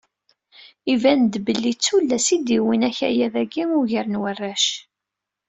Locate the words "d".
1.75-1.79